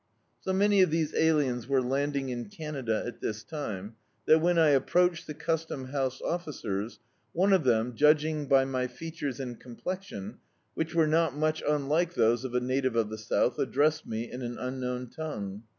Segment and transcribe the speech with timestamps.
[0.39, 4.69] So many of these aliens were landing in Canada at this time, that when I
[4.69, 6.97] approached the Custom House officers,
[7.33, 10.39] one of them, judging by my features and complexion,
[10.73, 14.41] which were not much imlike those of a native of the south, addressed me in
[14.41, 15.65] an un known tongue.